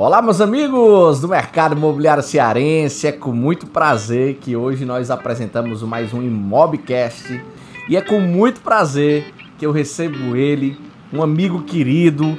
[0.00, 3.08] Olá, meus amigos do mercado imobiliário cearense.
[3.08, 7.42] É com muito prazer que hoje nós apresentamos mais um Imobcast
[7.88, 10.78] e é com muito prazer que eu recebo ele,
[11.12, 12.38] um amigo querido.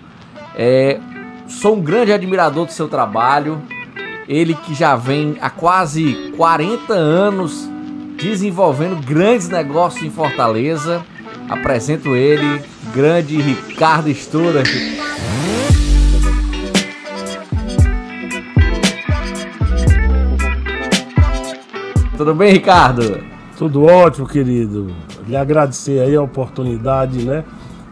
[0.55, 1.01] É,
[1.49, 3.61] sou um grande admirador do seu trabalho.
[4.25, 7.69] Ele que já vem há quase 40 anos
[8.15, 11.05] desenvolvendo grandes negócios em Fortaleza.
[11.49, 12.63] Apresento ele,
[12.93, 15.08] grande Ricardo Stuart.
[22.19, 23.23] Tudo bem, Ricardo?
[23.57, 24.93] Tudo ótimo, querido.
[25.25, 27.45] Lhe agradecer aí a oportunidade, né,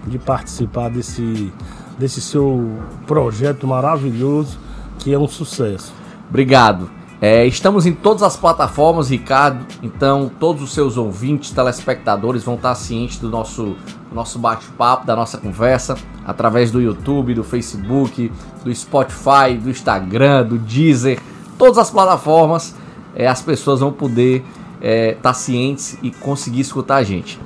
[0.06, 1.50] de participar desse,
[1.98, 2.70] desse seu
[3.06, 4.60] projeto maravilhoso,
[5.00, 5.94] que é um sucesso.
[6.28, 6.90] Obrigado.
[7.22, 9.66] É, estamos em todas as plataformas, Ricardo.
[9.82, 13.78] Então, todos os seus ouvintes, telespectadores vão estar cientes do nosso,
[14.12, 18.30] nosso bate-papo, da nossa conversa, através do YouTube, do Facebook,
[18.62, 21.18] do Spotify, do Instagram, do Deezer,
[21.58, 22.76] todas as plataformas
[23.18, 27.40] é, as pessoas vão poder estar é, tá cientes e conseguir escutar a gente.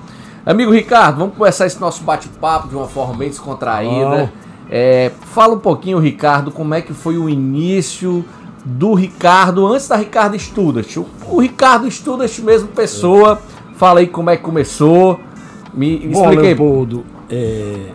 [0.45, 4.33] Amigo Ricardo, vamos começar esse nosso bate-papo de uma forma bem descontraída.
[4.69, 8.25] É, fala um pouquinho, Ricardo, como é que foi o início
[8.65, 10.97] do Ricardo antes da Ricardo Student.
[10.97, 13.41] O, o Ricardo Student mesmo, pessoa.
[13.75, 15.19] Fala aí como é que começou.
[15.73, 16.47] Me, me Bom, explica aí.
[16.47, 17.91] Leopoldo, é,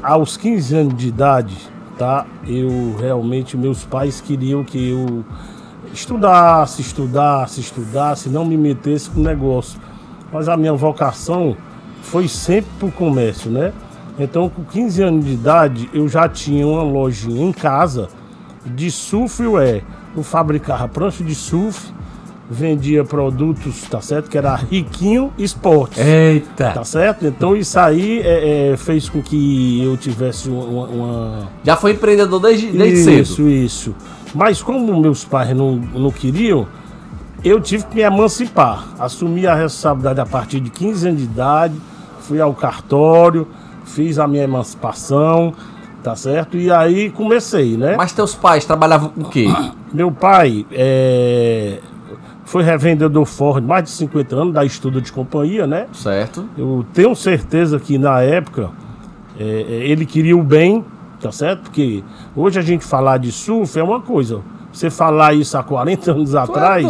[0.00, 1.56] aos 15 anos de idade,
[1.98, 2.24] tá?
[2.46, 5.24] Eu realmente, meus pais queriam que eu
[5.92, 9.80] estudasse, estudasse, estudasse, não me metesse com negócio.
[10.32, 11.56] Mas a minha vocação
[12.02, 13.72] foi sempre pro comércio, né?
[14.18, 18.08] Então, com 15 anos de idade, eu já tinha uma lojinha em casa
[18.66, 19.84] de surfware.
[20.16, 21.92] Eu fabricava prancha de surf,
[22.50, 24.28] vendia produtos, tá certo?
[24.28, 25.98] Que era Riquinho Esportes.
[25.98, 26.72] Eita!
[26.72, 27.26] Tá certo?
[27.26, 31.48] Então isso aí é, é, fez com que eu tivesse uma, uma...
[31.62, 33.22] Já foi empreendedor desde, desde isso, cedo?
[33.22, 33.94] Isso, isso.
[34.34, 36.66] Mas como meus pais não, não queriam,
[37.44, 38.88] eu tive que me emancipar.
[38.98, 41.74] Assumi a responsabilidade a partir de 15 anos de idade,
[42.20, 43.46] fui ao cartório,
[43.84, 45.54] fiz a minha emancipação,
[46.02, 46.56] tá certo?
[46.56, 47.96] E aí comecei, né?
[47.96, 49.46] Mas teus pais trabalhavam com o quê?
[49.92, 51.80] Meu pai é,
[52.44, 55.86] foi revendedor Ford mais de 50 anos, da estudo de companhia, né?
[55.92, 56.44] Certo.
[56.56, 58.70] Eu tenho certeza que na época
[59.38, 60.84] é, é ele queria o bem
[61.20, 61.62] tá certo?
[61.62, 62.02] Porque
[62.34, 64.40] hoje a gente falar de surf é uma coisa.
[64.72, 66.86] Você falar isso há 40 anos é atrás,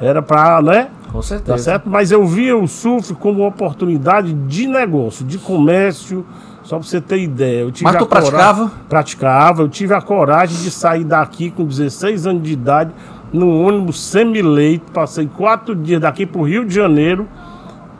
[0.00, 0.88] era para, né?
[1.10, 1.52] Com certeza.
[1.52, 1.88] Tá certo?
[1.88, 6.24] Mas eu via o surf como uma oportunidade de negócio, de comércio,
[6.62, 7.62] só pra você ter ideia.
[7.62, 8.70] Eu tive Mas tu praticava?
[8.88, 9.62] Praticava.
[9.62, 12.92] Eu tive a coragem de sair daqui com 16 anos de idade,
[13.32, 14.92] no ônibus semi-leito.
[14.92, 17.28] Passei quatro dias daqui pro Rio de Janeiro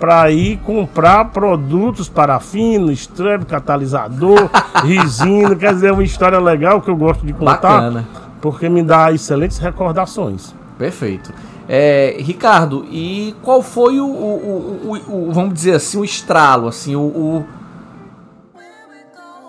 [0.00, 4.48] para ir comprar produtos parafina, estrebe, catalisador,
[4.82, 5.54] resina.
[5.54, 7.60] Quer dizer, é uma história legal que eu gosto de contar.
[7.60, 8.08] Bacana.
[8.40, 10.54] Porque me dá excelentes recordações.
[10.78, 11.30] Perfeito.
[11.68, 16.96] É, Ricardo, e qual foi o, o, o, o, vamos dizer assim, o estralo, assim,
[16.96, 17.44] o,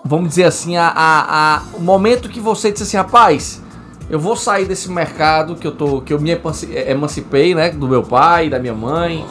[0.04, 3.62] vamos dizer assim, a, a, a, o momento que você disse assim, rapaz,
[4.10, 6.38] eu vou sair desse mercado que eu tô, que eu me
[6.86, 9.24] emancipei, né, do meu pai, da minha mãe,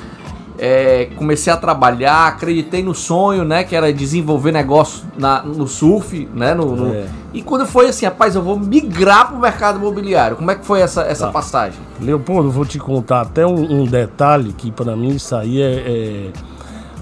[0.63, 3.63] é, comecei a trabalhar, acreditei no sonho, né?
[3.63, 6.53] Que era desenvolver negócio na, no surf, né?
[6.53, 6.93] No, no...
[6.93, 7.07] É.
[7.33, 10.37] E quando foi assim, rapaz, eu vou migrar para o mercado imobiliário.
[10.37, 11.31] Como é que foi essa, essa tá.
[11.31, 11.79] passagem?
[11.99, 16.31] Leopoldo, vou te contar até um, um detalhe que para mim isso aí é, é...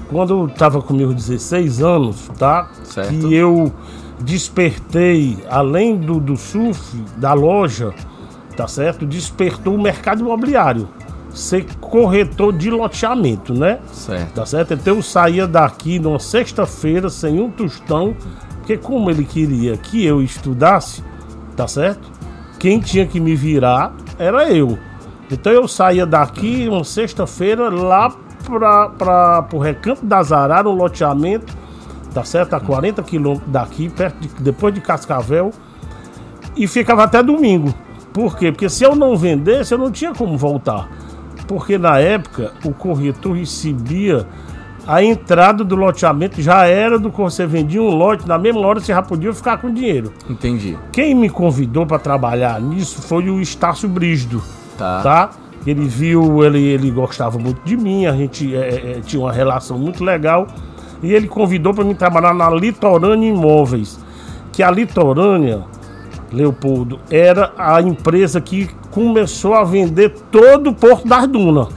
[0.09, 2.69] Quando eu tava com meus 16 anos, tá?
[2.85, 3.09] Certo.
[3.09, 3.73] Que eu
[4.21, 7.93] despertei, além do, do surf, da loja,
[8.55, 9.05] tá certo?
[9.05, 10.87] Despertou o mercado imobiliário
[11.31, 13.79] ser corretor de loteamento, né?
[13.91, 14.33] Certo.
[14.33, 14.73] Tá certo?
[14.73, 18.15] Então eu saía daqui numa sexta-feira sem um tostão,
[18.57, 21.03] porque como ele queria que eu estudasse,
[21.55, 22.09] tá certo?
[22.57, 24.77] Quem tinha que me virar era eu.
[25.31, 28.11] Então eu saía daqui uma sexta-feira lá
[28.97, 31.55] para o Recanto das Araras, um loteamento,
[32.13, 32.55] tá certo?
[32.55, 35.51] A 40 quilômetros daqui, perto de, depois de Cascavel,
[36.57, 37.73] e ficava até domingo.
[38.11, 38.51] Por quê?
[38.51, 40.89] Porque se eu não vendesse, eu não tinha como voltar
[41.49, 44.23] porque na época o corretor recebia
[44.85, 48.79] a entrada do loteamento já era do que você vendia um lote, na mesma hora
[48.79, 50.13] você já podia ficar com dinheiro.
[50.29, 50.77] Entendi.
[50.91, 54.43] Quem me convidou para trabalhar nisso foi o Estácio Brígido,
[54.77, 55.01] tá?
[55.01, 55.29] tá?
[55.65, 59.33] Ele viu, ele, ele gostava muito de mim, a gente é, é, é tinha uma
[59.33, 60.45] relação muito legal
[61.01, 63.99] e ele convidou para mim trabalhar na Litorânea Imóveis,
[64.51, 65.63] que a Litorânea,
[66.31, 71.67] Leopoldo, era a empresa que começou a vender todo o Porto das Dunas.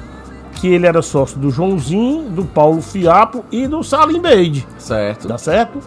[0.55, 4.67] Que ele era sócio do Joãozinho, do Paulo Fiapo e do Salim Beide.
[4.79, 5.27] Certo.
[5.29, 5.81] Tá certo?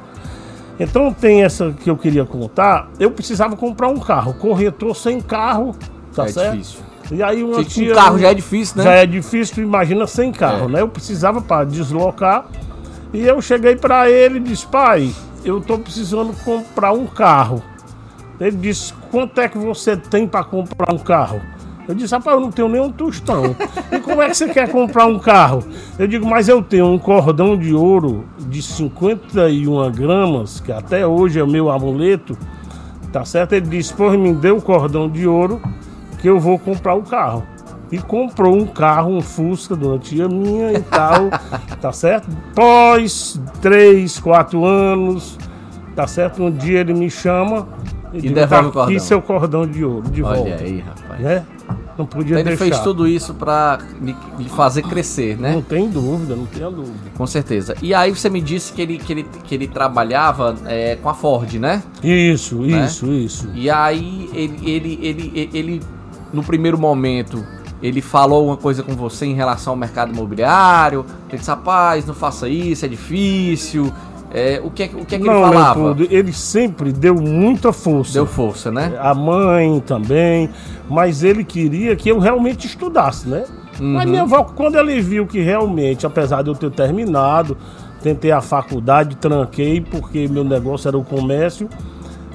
[0.79, 2.89] Então tem essa que eu queria contar.
[2.99, 4.33] Eu precisava comprar um carro.
[4.33, 5.73] Corretor sem carro,
[6.13, 6.51] tá é certo?
[6.57, 6.79] difícil.
[7.11, 8.83] E aí uma Se tia, com carro já é difícil, né?
[8.83, 10.71] já é difícil, imagina sem carro, É.
[10.73, 10.81] né?
[10.81, 12.45] Eu precisava para deslocar.
[13.13, 15.11] E eu cheguei para ele e disse: "Pai,
[15.45, 17.61] eu tô precisando comprar um carro".
[18.39, 21.41] Ele disse: "Quanto é que você tem para comprar um carro?"
[21.87, 23.55] Eu disse, rapaz, eu não tenho nem um tostão.
[23.91, 25.63] E como é que você quer comprar um carro?
[25.99, 31.39] Eu digo, mas eu tenho um cordão de ouro de 51 gramas, que até hoje
[31.39, 32.35] é o meu amuleto,
[33.11, 33.53] tá certo?
[33.53, 35.61] Ele disse, pois me dê o cordão de ouro
[36.19, 37.43] que eu vou comprar o carro.
[37.91, 41.29] E comprou um carro, um Fusca de uma tia minha e tal,
[41.79, 42.27] tá certo?
[42.55, 45.37] Pós três, quatro anos,
[45.95, 46.41] tá certo?
[46.41, 47.67] Um dia ele me chama
[48.17, 50.63] e, digo, devolve tá o cordão." aqui seu cordão de ouro, de Olha volta.
[50.63, 51.21] aí, rapaz.
[51.21, 51.45] Né?
[51.97, 52.65] Não podia Então ele deixar.
[52.65, 55.53] fez tudo isso pra lhe lhe fazer crescer, né?
[55.53, 56.93] Não tem dúvida, não tenha dúvida.
[57.15, 57.73] Com certeza.
[57.81, 61.13] E aí você me disse que ele, que ele, que ele trabalhava é, com a
[61.13, 61.81] Ford, né?
[62.03, 62.83] Isso, Né?
[62.85, 63.49] isso, isso.
[63.55, 65.81] E aí ele, ele, ele, ele,
[66.33, 67.41] no primeiro momento,
[67.81, 71.05] ele falou alguma coisa com você em relação ao mercado imobiliário.
[71.29, 73.89] Ele disse, rapaz, não faça isso, é difícil.
[74.37, 75.79] É, o que, é que- o que, é que não, ele falava?
[75.79, 78.13] Leopoldo, ele sempre deu muita força.
[78.13, 78.93] Deu força, né?
[78.99, 80.49] A mãe também,
[80.89, 83.45] mas ele queria que eu realmente estudasse, né?
[83.79, 83.93] Uhum.
[83.93, 87.57] Mas minha avó, quando ele viu que realmente, apesar de eu ter terminado,
[88.03, 91.69] tentei a faculdade, tranquei, porque meu negócio era o comércio,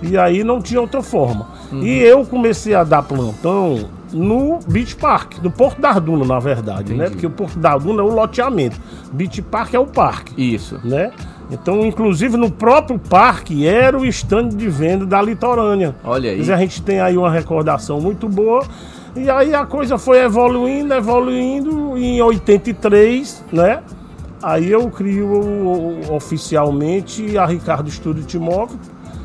[0.03, 1.49] e aí não tinha outra forma.
[1.71, 1.83] Uhum.
[1.83, 3.79] E eu comecei a dar plantão
[4.13, 7.05] no Beach Park, no Porto da Arduna, na verdade, né?
[7.05, 7.11] Entendi.
[7.13, 8.81] Porque o Porto da Arduna é o loteamento.
[9.13, 10.81] Beach Park é o parque Isso.
[10.85, 11.11] né?
[11.51, 15.95] Então, inclusive no próprio parque era o stand de venda da litorânea.
[16.05, 16.37] Olha aí.
[16.39, 18.65] Dizer, a gente tem aí uma recordação muito boa.
[19.17, 21.99] E aí a coisa foi evoluindo, evoluindo.
[21.99, 23.81] E em 83, né?
[24.43, 28.79] Aí eu crio oficialmente a Ricardo Estúdio Timóvel.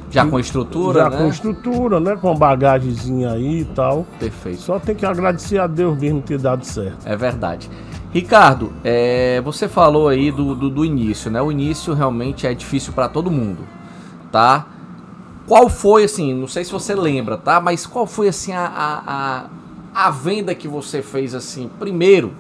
[0.10, 1.18] Já com estrutura, já né?
[1.18, 2.16] com estrutura, né?
[2.16, 4.06] Com bagagemzinha aí e tal.
[4.20, 4.62] Perfeito.
[4.62, 7.06] Só tem que agradecer a Deus mesmo ter dado certo.
[7.06, 7.70] É verdade.
[8.16, 11.42] Ricardo, é, você falou aí do, do, do início, né?
[11.42, 13.60] O início realmente é difícil para todo mundo,
[14.32, 14.68] tá?
[15.46, 17.60] Qual foi, assim, não sei se você lembra, tá?
[17.60, 22.34] Mas qual foi, assim, a, a, a, a venda que você fez, assim, primeiro,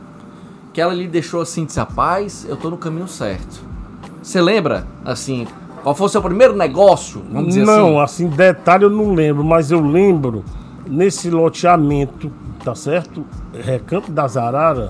[0.73, 3.61] que ela lhe deixou, assim, disse, rapaz, eu tô no caminho certo.
[4.23, 5.45] Você lembra, assim,
[5.85, 8.25] qual foi o seu primeiro negócio, vamos dizer não, assim?
[8.25, 10.43] assim, detalhe eu não lembro, mas eu lembro
[10.87, 12.31] nesse loteamento,
[12.63, 13.23] tá certo?
[13.53, 14.89] Recanto das Araras,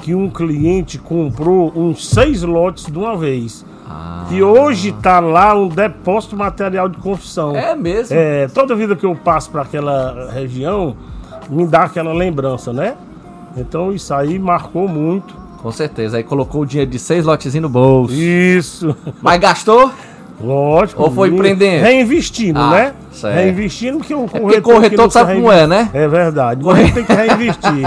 [0.00, 3.66] que um cliente comprou uns seis lotes de uma vez.
[3.84, 7.56] Ah, E hoje tá lá um depósito de material de construção.
[7.56, 8.16] é mesmo?
[8.16, 10.96] É, toda vida que eu passo para aquela região,
[11.50, 12.96] me dá aquela lembrança, né?
[13.56, 15.34] Então isso aí marcou muito.
[15.60, 18.14] Com certeza, aí colocou o dinheiro de seis lotezinhos no bolso.
[18.14, 18.96] Isso.
[19.20, 19.90] Mas gastou?
[20.40, 21.02] Lógico.
[21.02, 21.82] Ou foi empreendendo?
[21.84, 22.94] Reinvestindo, Ah, né?
[23.10, 23.34] certo.
[23.34, 24.40] Reinvestindo, porque o corretor.
[24.42, 25.90] porque corretor sabe como é, né?
[25.92, 26.62] É verdade.
[26.64, 27.82] Gente tem que reinvestir.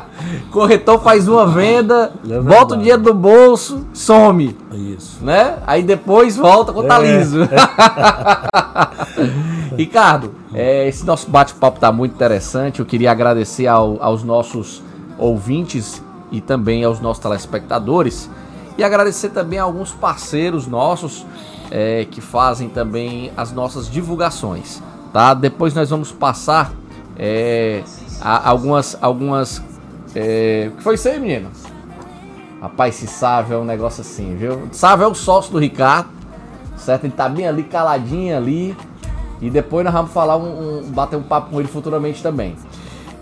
[0.50, 5.18] Corretor faz uma venda, É bota o dinheiro no bolso, some, Isso.
[5.22, 5.56] né?
[5.66, 7.18] Aí depois volta com tá É.
[7.18, 7.40] liso.
[9.76, 12.80] Ricardo, é, esse nosso bate-papo tá muito interessante.
[12.80, 14.82] Eu queria agradecer ao- aos nossos
[15.18, 16.02] ouvintes
[16.32, 18.28] e também aos nossos telespectadores.
[18.78, 21.26] E agradecer também a alguns parceiros nossos
[21.70, 24.82] é, que fazem também as nossas divulgações.
[25.12, 25.34] Tá?
[25.34, 26.72] Depois nós vamos passar
[27.18, 27.82] é,
[28.22, 28.96] algumas.
[29.00, 29.62] algumas
[30.14, 31.50] é, O que foi isso aí, menino?
[32.60, 34.68] Rapaz, esse Sávio é um negócio assim, viu?
[34.72, 36.10] Sávio é o sócio do Ricardo,
[36.76, 37.04] certo?
[37.04, 38.76] Ele tá bem ali, caladinho ali.
[39.40, 42.54] E depois nós vamos falar um, um- bater um papo com ele futuramente também.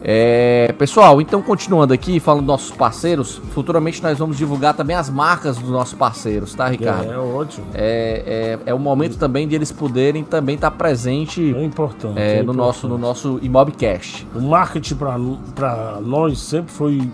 [0.02, 5.10] É, pessoal, então continuando aqui, falando dos nossos parceiros, futuramente nós vamos divulgar também as
[5.10, 7.10] marcas dos nossos parceiros, tá, Ricardo?
[7.10, 7.66] É, ótimo.
[7.74, 12.18] É, é, é o momento também de eles poderem também estar presente É importante.
[12.18, 12.56] é, é no, importante.
[12.56, 14.26] nosso, no nosso Imobcast.
[14.34, 17.10] O marketing para nós sempre foi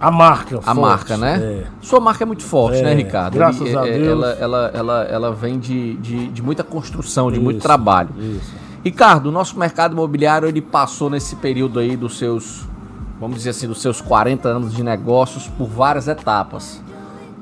[0.00, 0.58] a marca.
[0.66, 1.38] A marca, né?
[1.40, 1.66] É.
[1.80, 3.34] Sua marca é muito forte, É, né, Ricardo?
[3.34, 4.08] graças a é, Deus.
[4.08, 8.08] Ela, ela, ela, ela vem de, de, de muita construção, de muito Isso, trabalho.
[8.18, 8.61] Isso.
[8.84, 12.66] Ricardo, o nosso mercado imobiliário ele passou nesse período aí dos seus,
[13.20, 16.82] vamos dizer assim, dos seus 40 anos de negócios por várias etapas,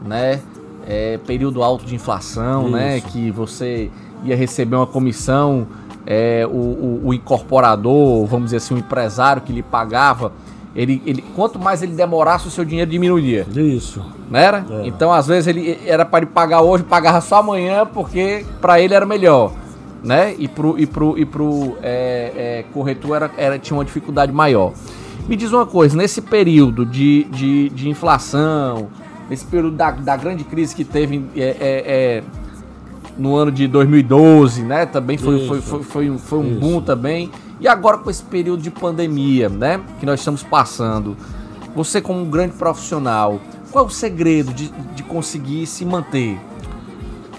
[0.04, 0.40] né?
[0.86, 2.98] É, período alto de inflação, né?
[2.98, 3.06] Isso.
[3.08, 3.90] Que você
[4.24, 5.66] ia receber uma comissão,
[6.06, 10.32] é, o, o, o incorporador, vamos dizer assim, o empresário que lhe pagava,
[10.74, 13.46] ele, ele, quanto mais ele demorasse, o seu dinheiro diminuía.
[13.54, 14.04] Isso.
[14.30, 14.64] Não era?
[14.70, 14.86] É.
[14.86, 18.94] Então, às vezes, ele era para ele pagar hoje, pagava só amanhã, porque para ele
[18.94, 19.52] era melhor.
[20.02, 20.34] Né?
[20.38, 24.72] E pro, e pro, e pro é, é, corretor era, era, tinha uma dificuldade maior.
[25.28, 28.88] Me diz uma coisa, nesse período de, de, de inflação,
[29.28, 32.22] nesse período da, da grande crise que teve é, é, é,
[33.16, 34.86] no ano de 2012, né?
[34.86, 36.60] Também foi, foi, foi, foi, foi um Isso.
[36.60, 37.30] boom também.
[37.60, 39.80] E agora com esse período de pandemia, né?
[40.00, 41.16] Que nós estamos passando.
[41.76, 43.38] Você como um grande profissional,
[43.70, 46.40] qual é o segredo de, de conseguir se manter?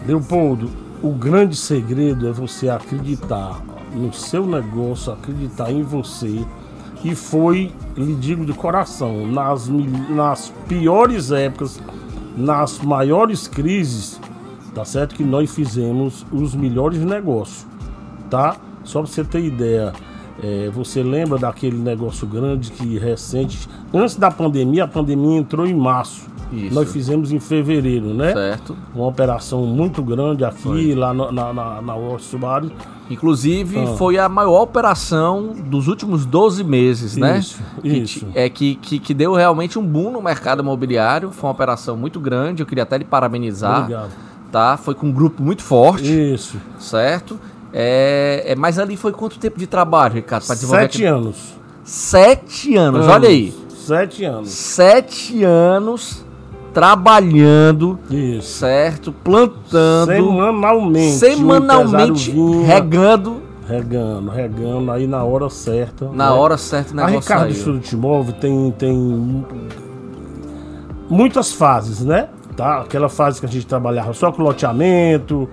[0.07, 0.69] Leopoldo,
[1.03, 3.61] o grande segredo é você acreditar
[3.93, 6.45] no seu negócio, acreditar em você.
[7.03, 9.67] E foi, lhe digo de coração, nas,
[10.09, 11.81] nas piores épocas,
[12.37, 14.21] nas maiores crises,
[14.75, 15.15] tá certo?
[15.15, 17.65] Que nós fizemos os melhores negócios,
[18.29, 18.55] tá?
[18.83, 19.93] Só pra você ter ideia,
[20.43, 25.73] é, você lembra daquele negócio grande que recente, antes da pandemia, a pandemia entrou em
[25.73, 26.29] março.
[26.51, 26.75] Isso.
[26.75, 28.33] Nós fizemos em fevereiro, né?
[28.33, 28.75] Certo.
[28.93, 30.95] Uma operação muito grande aqui, Foi.
[30.95, 32.71] lá no, na, na, na Subaru.
[33.09, 33.87] Inclusive, ah.
[33.97, 37.39] foi a maior operação dos últimos 12 meses, né?
[37.39, 38.27] Isso, isso.
[38.33, 41.31] é, que, que, que, deu realmente um boom no mercado imobiliário.
[41.31, 42.61] Foi uma operação muito grande.
[42.61, 43.79] Eu queria até lhe parabenizar.
[43.79, 44.11] Obrigado.
[44.51, 44.77] Tá?
[44.77, 46.11] Foi com um grupo muito forte.
[46.33, 46.57] Isso.
[46.79, 47.39] Certo?
[47.73, 50.45] É, é, mas ali foi quanto tempo de trabalho, Ricardo?
[50.45, 51.53] Para desenvolver Sete anos.
[51.83, 53.53] Sete anos, anos, olha aí.
[53.69, 54.49] Sete anos.
[54.49, 56.23] Sete anos
[56.73, 58.59] trabalhando, Isso.
[58.59, 59.11] certo?
[59.11, 60.07] Plantando.
[60.07, 61.17] Semanalmente.
[61.17, 62.31] Semanalmente
[62.65, 63.41] regando.
[63.67, 66.09] Regando, regando, aí na hora certa.
[66.09, 66.31] Na né?
[66.31, 69.45] hora certa o negócio A Ricardo Estudo Móvel tem, tem
[71.09, 72.29] muitas fases, né?
[72.55, 72.81] Tá?
[72.81, 75.47] Aquela fase que a gente trabalhava só com loteamento.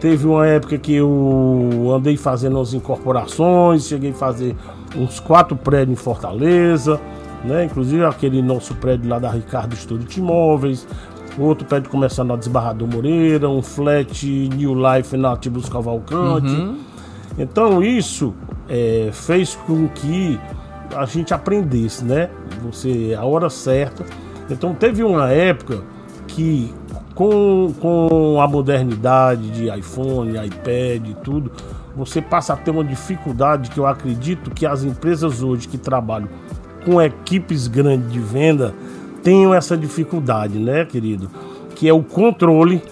[0.00, 4.54] Teve uma época que eu andei fazendo as incorporações, cheguei a fazer
[4.96, 7.00] uns quatro prédios em Fortaleza
[7.44, 7.64] né?
[7.64, 10.86] Inclusive aquele nosso prédio lá da Ricardo Estúdio de Imóveis,
[11.38, 16.52] outro prédio começando na Desbarrador Moreira, um flat New Life na Tibus Cavalcante.
[16.52, 16.78] Uhum.
[17.38, 18.34] Então isso
[18.68, 20.38] é, fez com que
[20.94, 22.30] a gente aprendesse, né?
[22.62, 24.04] Você a hora certa.
[24.50, 25.82] Então teve uma época
[26.28, 26.72] que
[27.14, 31.50] com, com a modernidade de iPhone, iPad e tudo,
[31.94, 36.28] você passa a ter uma dificuldade que eu acredito que as empresas hoje que trabalham
[36.84, 38.74] com equipes grandes de venda
[39.22, 41.30] tenham essa dificuldade, né, querido?
[41.74, 42.82] Que é o controle,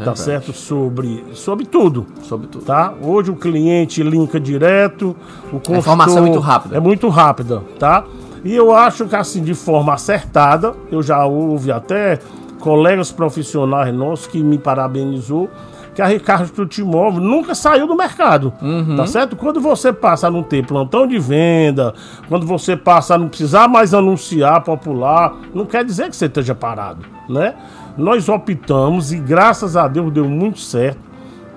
[0.00, 0.52] é tá certo?
[0.52, 2.06] Sobre, sobre tudo.
[2.22, 2.64] Sobre tudo.
[2.64, 2.94] Tá?
[3.02, 5.16] Hoje o cliente linka direto,
[5.48, 5.74] o consultor...
[5.74, 6.76] A informação é muito rápida.
[6.76, 8.04] É muito rápida, tá?
[8.44, 12.18] E eu acho que assim, de forma acertada, eu já ouvi até
[12.60, 15.48] colegas profissionais nossos que me parabenizou
[15.94, 18.52] que a Ricardo Tutimóvel nunca saiu do mercado.
[18.60, 18.96] Uhum.
[18.96, 19.36] Tá certo?
[19.36, 21.94] Quando você passa a não ter plantão de venda,
[22.28, 26.54] quando você passa a não precisar mais anunciar popular, não quer dizer que você esteja
[26.54, 27.54] parado, né?
[27.96, 30.98] Nós optamos e graças a Deus deu muito certo,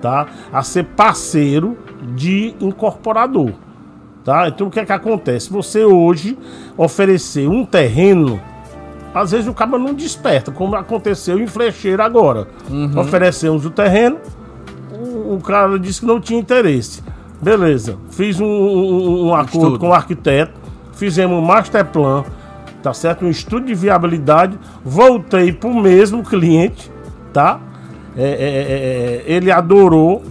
[0.00, 0.26] tá?
[0.52, 1.76] A ser parceiro
[2.14, 3.52] de incorporador.
[4.24, 4.46] Tá?
[4.46, 5.50] Então o que é que acontece?
[5.50, 6.36] Você hoje
[6.76, 8.38] oferecer um terreno
[9.14, 12.48] às vezes o cara não desperta, como aconteceu em Flecheira agora.
[12.68, 12.98] Uhum.
[12.98, 14.18] Oferecemos o terreno,
[14.92, 17.02] o, o, cara disse que não tinha interesse.
[17.40, 19.78] Beleza, fiz um, um, um acordo Estudo.
[19.78, 20.52] com o arquiteto,
[20.92, 22.24] fizemos um master plan,
[22.82, 23.24] tá certo?
[23.24, 26.90] Um estudo de viabilidade, voltei pro mesmo cliente,
[27.32, 27.60] tá?
[28.16, 30.24] É, é, é, é ele adorou,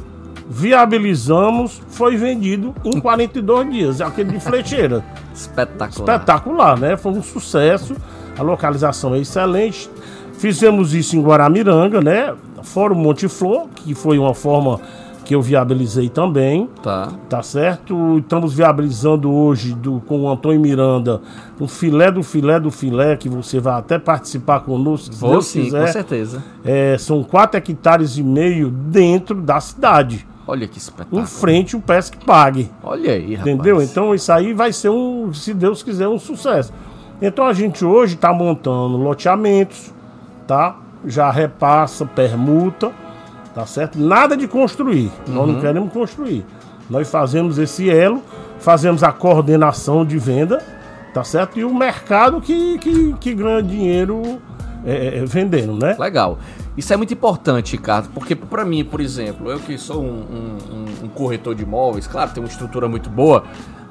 [0.50, 5.04] viabilizamos, foi vendido em 42 dias, aquele de flecheira.
[5.34, 5.90] Espetacular.
[5.90, 6.98] Espetacular, né?
[6.98, 7.96] Foi um sucesso.
[8.38, 9.90] A localização é excelente.
[10.38, 12.34] Fizemos isso em Guaramiranga, né?
[12.64, 14.80] Fora o Monte Flor, que foi uma forma
[15.26, 16.70] que eu viabilizei também.
[16.82, 17.12] Tá.
[17.28, 18.20] Tá certo?
[18.20, 21.22] Estamos viabilizando hoje do, com o Antônio Miranda
[21.60, 25.48] um filé do filé do filé, que você vai até participar conosco, se Vou Deus
[25.48, 25.86] sim, quiser.
[25.86, 26.44] com certeza.
[26.64, 30.26] É, são 4 hectares e meio dentro da cidade.
[30.48, 31.22] Olha que espetáculo.
[31.22, 32.72] Em frente o Pesque Pague.
[32.82, 33.54] Olha aí, rapaz.
[33.54, 33.82] Entendeu?
[33.82, 36.72] Então isso aí vai ser um, se Deus quiser, um sucesso.
[37.22, 39.92] Então a gente hoje está montando loteamentos,
[40.46, 40.78] tá?
[41.06, 42.92] Já repassa, permuta,
[43.56, 44.00] tá certo?
[44.00, 45.12] Nada de construir.
[45.28, 45.34] Uhum.
[45.34, 45.62] Nós não uhum.
[45.62, 46.46] queremos construir.
[46.90, 48.22] Nós fazemos esse elo,
[48.60, 50.64] fazemos a coordenação de venda,
[51.14, 51.60] tá certo?
[51.60, 54.40] E o mercado que, que, que ganha dinheiro
[54.86, 55.96] é, é, vendendo, né?
[56.00, 56.38] Legal.
[56.78, 61.06] Isso é muito importante, Ricardo, porque para mim, por exemplo, eu que sou um, um,
[61.06, 63.44] um corretor de imóveis, claro, tem uma estrutura muito boa,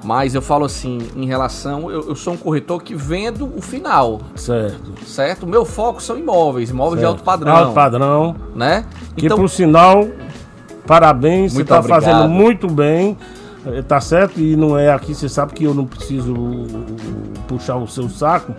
[0.07, 1.91] mas eu falo assim, em relação.
[1.91, 4.21] Eu, eu, sou um corretor que vendo o final.
[4.37, 4.93] Certo.
[5.05, 5.43] Certo?
[5.43, 7.11] O meu foco são imóveis, imóveis certo.
[7.11, 7.57] de alto padrão.
[7.57, 8.37] Alto padrão.
[8.55, 8.85] Né?
[9.17, 10.07] Que então, por sinal,
[10.87, 13.19] parabéns, você está fazendo muito bem.
[13.67, 14.39] Eh, tá certo?
[14.39, 16.33] E não é aqui, você sabe que eu não preciso
[17.49, 18.55] puxar o seu saco.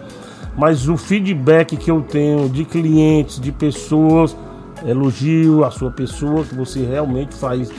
[0.57, 4.35] Mas o feedback que eu tenho de clientes, de pessoas,
[4.85, 7.71] elogio a sua pessoa, que você realmente faz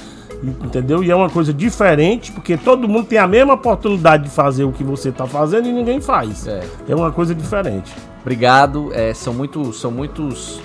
[0.42, 1.02] Entendeu?
[1.02, 4.72] E é uma coisa diferente, porque todo mundo tem a mesma oportunidade de fazer o
[4.72, 6.46] que você está fazendo e ninguém faz.
[6.46, 7.92] É, é uma coisa diferente.
[8.20, 8.90] Obrigado.
[8.92, 10.60] É, são, muito, são muitos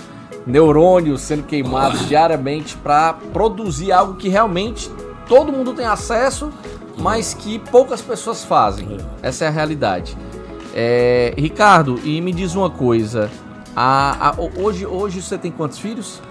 [0.46, 4.92] neurônios sendo queimados diariamente para produzir algo que realmente
[5.28, 6.52] todo mundo tem acesso,
[6.98, 8.98] mas que poucas pessoas fazem.
[9.22, 10.16] Essa é a realidade.
[10.76, 13.30] É, Ricardo, e me diz uma coisa.
[13.76, 16.22] A, a, hoje, hoje você tem quantos filhos?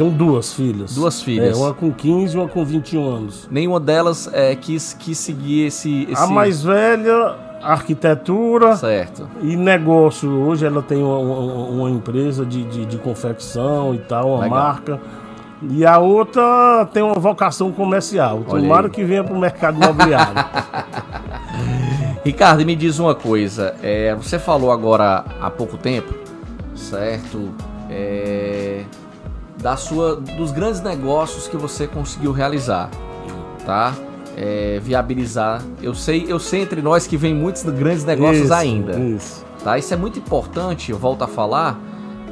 [0.00, 0.94] Tenho duas filhas.
[0.94, 1.58] Duas filhas.
[1.58, 3.46] É, uma com 15 e uma com 21 anos.
[3.50, 6.22] Nenhuma delas é, quis, quis seguir esse, esse.
[6.22, 9.28] A mais velha, arquitetura Certo.
[9.42, 10.30] e negócio.
[10.30, 14.58] Hoje ela tem uma, uma- uma empresa de, de, de confecção e tal, uma Legal.
[14.58, 15.00] marca.
[15.70, 18.42] E a outra tem uma vocação comercial.
[18.48, 20.32] Tomara que venha para o mercado imobiliário.
[22.24, 23.74] Ricardo, me diz uma coisa.
[23.82, 26.14] é, você falou agora há pouco tempo,
[26.74, 27.50] certo?
[27.90, 28.39] É,
[29.60, 32.90] da sua, dos grandes negócios que você conseguiu realizar,
[33.64, 33.94] tá?
[34.36, 35.62] É, viabilizar.
[35.82, 38.98] Eu sei, eu sei entre nós que vem muitos grandes negócios Isso, ainda.
[38.98, 39.44] Isso.
[39.62, 39.76] Tá?
[39.76, 41.78] Isso é muito importante, eu volto a falar,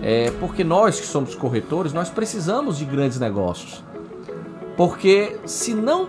[0.03, 3.85] é, porque nós que somos corretores, nós precisamos de grandes negócios.
[4.77, 6.09] Porque se não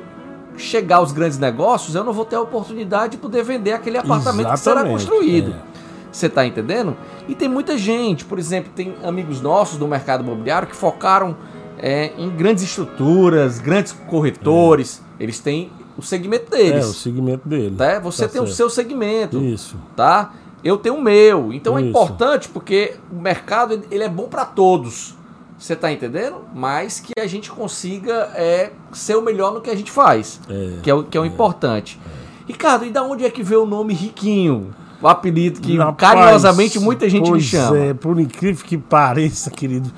[0.55, 4.51] chegar aos grandes negócios, eu não vou ter a oportunidade de poder vender aquele apartamento
[4.51, 5.51] que será Exatamente, construído.
[5.51, 5.68] é.
[6.11, 6.95] Você tá entendendo?
[7.27, 11.35] E tem muita gente, por exemplo, tem amigos nossos do mercado imobiliário que focaram
[11.77, 15.01] é, em grandes estruturas, grandes corretores.
[15.19, 16.85] Eles têm o segmento É, o deles.
[16.97, 17.75] segmento dele.
[17.75, 17.99] tá?
[17.99, 18.55] Você Tá tem o certo.
[18.57, 19.77] seu segmento Isso.
[19.95, 20.33] tá?
[20.63, 21.53] Eu tenho o meu.
[21.53, 21.89] Então é Isso.
[21.89, 25.15] importante porque o mercado ele- é bom para todos.
[25.57, 26.37] Você tá entendendo?
[26.55, 30.79] Mas que a gente consiga é, ser o melhor no que a gente faz, É.
[30.81, 31.99] que é o, que é o importante.
[32.47, 34.73] Ricardo, e da onde é que veio o nome Riquinho?
[35.01, 37.77] O apelido que Rapaz, carinhosamente muita gente me pois chama.
[37.77, 39.89] É, por incrível que pareça, querido.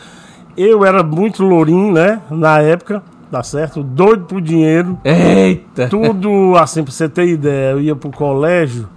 [0.55, 2.21] Eu era muito lourinho, né?
[2.29, 3.81] Na época, tá certo?
[3.81, 4.99] Doido por dinheiro.
[5.03, 5.87] Eita!
[5.87, 8.87] Tudo assim, pra você ter ideia, eu ia pro colégio,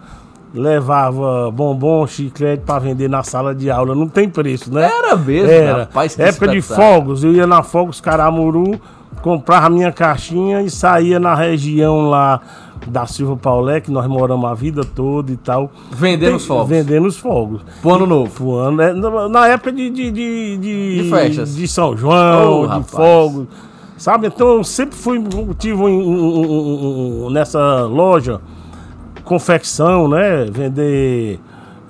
[0.52, 3.94] levava bombom, chiclete pra vender na sala de aula.
[3.94, 4.90] Não tem preço, né?
[4.92, 5.78] Era mesmo, Era.
[5.84, 6.18] rapaz.
[6.18, 8.78] Época de fogos, eu ia na Fogos Caramuru,
[9.22, 12.40] comprava minha caixinha e saía na região lá
[12.86, 15.70] da Silva Paulé, que nós moramos a vida toda e tal.
[15.90, 16.68] Vendendo Tem- os fogos.
[16.68, 17.60] Vendendo os fogos.
[17.80, 18.30] Pro ano novo.
[18.30, 18.92] Pro ano, né?
[19.28, 21.54] na, época de, de, de, de, De festas.
[21.56, 22.90] de São João, Oh, de rapaz.
[22.90, 23.46] fogos.
[23.96, 24.26] Sabe?
[24.26, 25.22] Então eu sempre fui,
[25.58, 28.40] tive um- um- um- nessa loja
[29.24, 30.44] confecção, né?
[30.50, 31.38] Vender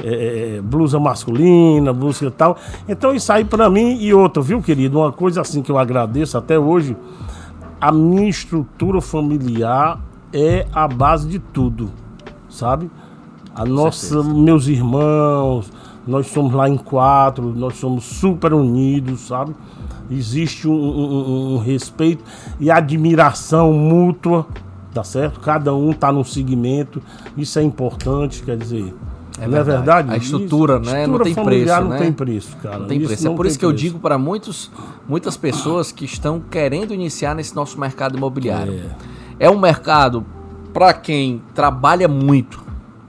[0.02, 2.56] é, blusa masculina, blusa e tal.
[2.88, 4.98] Então isso aí pra mim e outra, viu, querido?
[4.98, 6.96] Uma coisa assim que eu agradeço até hoje,
[7.80, 9.98] a minha estrutura familiar
[10.34, 11.90] é a base de tudo,
[12.50, 12.90] sabe?
[13.54, 15.70] A nossa, meus irmãos,
[16.06, 19.54] nós somos lá em quatro, nós somos super unidos, sabe?
[20.10, 22.22] Existe um, um- um- respeito
[22.60, 24.44] e admiração mútua,
[24.92, 25.38] tá certo?
[25.40, 27.00] Cada um tá num segmento,
[27.36, 28.92] isso é importante, quer dizer.
[29.40, 29.76] É não é verdade.
[29.76, 30.12] verdade?
[30.12, 31.06] A estrutura, Isso- né?
[31.08, 31.98] Não tem familiar preço, não né?
[31.98, 32.78] tem preço, cara.
[32.78, 33.22] Não tem Isso preço.
[33.26, 33.84] É não por tem isso que eu preço.
[33.84, 34.70] digo para muitos,
[35.08, 38.74] muitas pessoas que estão querendo iniciar nesse nosso mercado imobiliário.
[38.74, 39.13] É,
[39.50, 40.24] um mercado
[40.72, 42.62] para quem trabalha muito,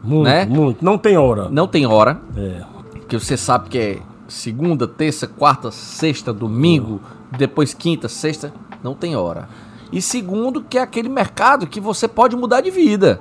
[0.04, 0.46] Muito, né?
[0.46, 0.84] muito.
[0.84, 1.50] Não tem hora.
[1.50, 2.62] não tem hora, É.
[3.08, 7.00] que você sabe que é segunda, terça, quarta, sexta, domingo,
[7.38, 9.48] depois quinta, sexta, não tem hora.
[9.92, 13.20] E segundo, que é aquele mercado que você pode mudar de vida,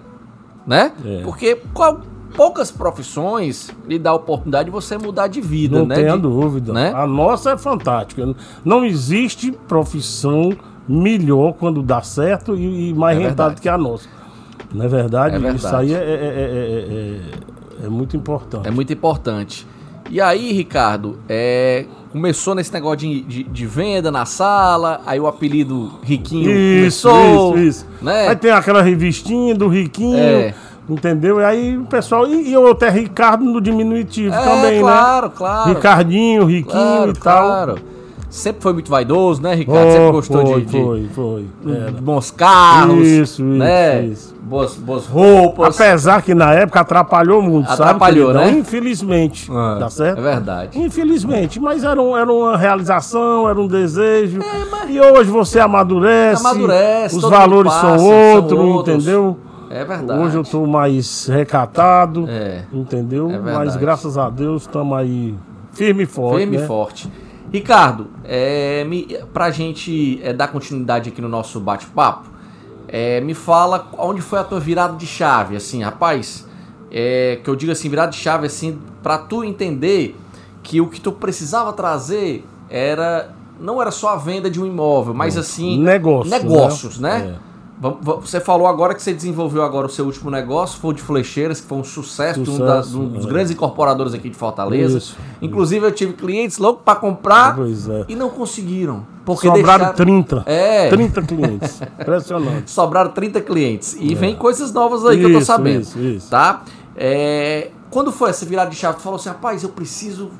[0.67, 0.93] né?
[1.05, 1.21] É.
[1.23, 2.01] Porque qual-
[2.35, 5.95] poucas profissões lhe dá a oportunidade de você mudar de vida, Não né?
[5.95, 6.73] tenha De- dúvida.
[6.73, 6.93] né?
[6.95, 8.35] A nossa é fantástica.
[8.65, 10.53] Não existe profissão
[10.89, 14.09] melhor quando dá certo e, e mais É rentável que a nossa.
[14.73, 15.37] Não é verdade?
[15.37, 15.57] É verdade.
[15.65, 18.67] Isso aí é, é- é- é- é- muito importante.
[18.67, 19.67] É muito importante.
[20.11, 25.27] E aí, Ricardo, é, começou nesse negócio de, de- de venda na sala, aí o
[25.27, 27.87] apelido Riquinho Isso, começou, isso, isso.
[28.03, 28.29] né?
[28.29, 30.53] Aí tem aquela revistinha do Riquinho,
[30.89, 31.41] entendeu?
[31.41, 32.27] E aí o pessoal.
[32.27, 35.33] E, e outro é Ricardo no diminutivo É, também, claro, né?
[35.37, 35.73] claro.
[35.73, 37.47] Ricardinho, Riquinho claro, e tal.
[37.47, 37.79] claro.
[38.35, 39.91] Sempre foi muito vaidoso, né, Ricardo?
[39.93, 41.47] Sempre Oh, gostou foi, de, de- foi, foi.
[41.93, 44.03] De bons carros, Isso, isso, né?
[44.07, 44.35] isso.
[44.43, 45.81] Boas, boas roupas.
[45.81, 48.39] Apesar que na época atrapalhou muito, Atrapalhou, sabe?
[48.41, 48.55] queridão?
[48.55, 48.59] né?
[48.61, 50.19] Infelizmente, Ah, tá certo?
[50.19, 50.79] É verdade.
[50.81, 54.41] Infelizmente, mas era, um- era uma realização, era um desejo.
[54.89, 59.37] E hoje você amadurece, É, Amadurece, os valores mundo são passa, são outros, entendeu?
[59.71, 60.21] É verdade.
[60.21, 62.63] Hoje eu tô mais recatado, É.
[62.73, 63.31] entendeu?
[63.31, 65.35] É mas graças a Deus estamos aí
[65.73, 66.39] firme e forte.
[66.39, 66.65] Firme né?
[66.65, 67.09] e forte.
[67.55, 72.29] Ricardo, é, me, pra gente é, dar continuidade aqui no nosso bate-papo,
[72.89, 76.45] é, me fala onde foi a tua virada de chave, assim, rapaz.
[76.91, 80.17] É, que eu digo assim, virada de chave, assim, pra tu entender
[80.65, 83.33] que o que tu precisava trazer era.
[83.61, 85.81] Não era só a venda de um imóvel, mas assim.
[85.81, 87.19] Negócio, Negócios, né?
[87.19, 87.39] né?
[88.13, 91.61] Você falou agora que você desenvolveu agora o seu último negócio, foi o de flecheiras,
[91.61, 93.29] que foi um sucesso, de um, da- Sucesso, de um dos é.
[93.29, 94.99] grandes incorporadores aqui de Fortaleza.
[94.99, 98.05] Isso, Inclusive eu tive clientes loucos para comprar é.
[98.09, 99.07] e não conseguiram.
[99.25, 99.95] Porque Sobraram deixaram...
[99.95, 100.43] 30.
[100.47, 100.89] É.
[100.89, 101.81] 30 clientes.
[102.01, 102.71] Impressionante.
[102.71, 103.97] Sobraram 30 clientes.
[103.99, 105.81] E vem coisas novas aí que eu tô Isso, sabendo.
[105.83, 106.31] isso, isso.
[106.31, 106.63] Tá?
[106.97, 108.97] É, Quando foi essa virada de chave?
[108.97, 110.31] Tu falou assim, rapaz, eu preciso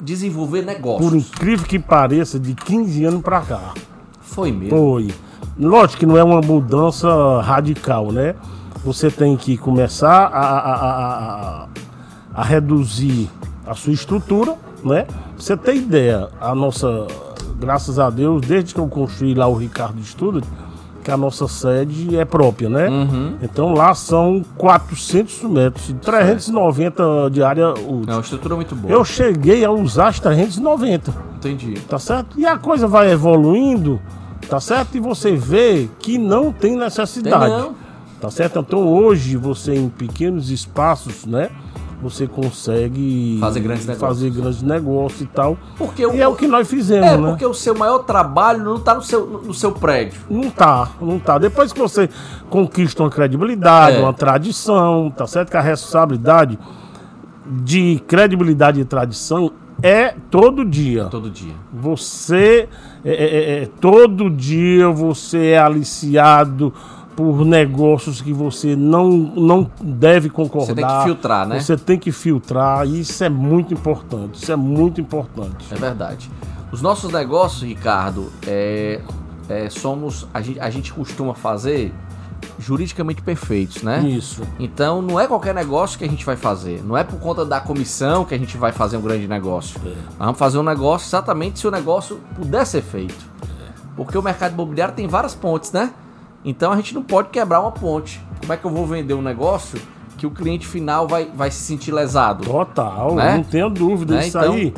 [0.00, 1.08] desenvolver negócios.
[1.08, 3.74] Por incrível que pareça, de 15 anos pra cá.
[4.20, 4.76] Foi mesmo.
[4.76, 5.08] Foi.
[5.58, 8.34] Lógico que não é uma mudança radical, né?
[8.84, 11.66] Você tem que começar a, a, a-
[12.34, 13.28] a- reduzir
[13.66, 15.06] a sua estrutura, né?
[15.36, 17.06] Você tem ideia, a nossa,
[17.60, 20.42] graças a Deus, desde que eu construí lá o Ricardo Studio,
[21.04, 22.88] que a nossa sede é própria, né?
[22.88, 23.34] Uhum.
[23.42, 28.04] Então lá são 400 metros, e 390 de área É útil.
[28.08, 28.92] uma estrutura muito boa.
[28.92, 31.74] Eu cheguei a usar as 390 Entendi.
[31.88, 32.38] tá certo?
[32.38, 34.00] E a coisa vai evoluindo,
[34.48, 34.96] tá certo?
[34.96, 37.74] E você vê que não tem necessidade, Tem não.
[38.20, 38.58] tá certo?
[38.58, 41.50] Então hoje você em pequenos espaços, né?
[42.02, 44.08] Você consegue Fazer grandes negócios.
[44.18, 45.56] fazer grandes negócios e tal.
[45.78, 47.28] Porque o- e é o que nós fizemos, É, né?
[47.28, 50.20] porque o seu maior trabalho não tá no seu, no seu prédio.
[50.28, 51.38] Não tá, não tá.
[51.38, 52.10] Depois que você
[52.50, 54.00] conquista uma credibilidade, É.
[54.00, 55.50] uma tradição, tá certo?
[55.50, 56.58] Que a responsabilidade
[57.46, 59.52] de credibilidade e tradição
[59.82, 61.06] é todo dia.
[61.06, 61.54] Todo dia.
[61.72, 62.68] Você
[63.04, 66.72] é, é, é, todo dia você é aliciado
[67.16, 70.66] por negócios que você não, não deve concordar.
[70.66, 71.60] Você tem que filtrar, né?
[71.60, 72.86] Você tem que filtrar.
[72.86, 74.42] E isso é muito importante.
[74.42, 75.66] Isso é muito importante.
[75.70, 76.30] É verdade.
[76.70, 79.00] Os nossos negócios, Ricardo, é,
[79.48, 80.26] é, somos.
[80.32, 81.92] A gente, a gente costuma fazer
[82.58, 84.00] juridicamente perfeitos, né?
[84.00, 84.42] Isso.
[84.58, 86.82] Então não é qualquer negócio que a gente vai fazer.
[86.84, 89.80] Não é por conta da comissão que a gente vai fazer um grande negócio.
[89.86, 89.92] É.
[90.18, 93.32] Vamos fazer um negócio exatamente se o negócio puder ser feito.
[93.96, 95.92] Porque o mercado imobiliário tem várias pontes, né?
[96.44, 98.20] Então a gente não pode quebrar uma ponte.
[98.40, 99.78] Como é que eu vou vender um negócio
[100.16, 102.44] que o cliente final vai, vai se sentir lesado?
[102.44, 103.36] Total, Né?
[103.36, 104.14] não tenho dúvida.
[104.16, 104.26] Né?
[104.26, 104.74] Isso Então- aí